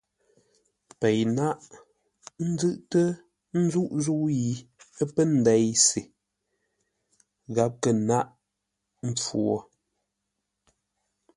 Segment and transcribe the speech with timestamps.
[0.99, 1.57] Pei náʼ,
[2.41, 3.07] ə́ nzʉ́ʼtə́
[3.63, 4.51] ńzúʼ zə̂u yi
[5.01, 6.01] ə́ pə́ ndei se!”
[7.55, 8.27] Gháp kə̂ nâʼ
[9.07, 9.57] mpfu wo.